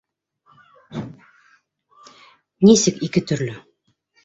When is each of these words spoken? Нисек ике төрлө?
Нисек 2.71 3.01
ике 3.11 3.25
төрлө? 3.33 3.57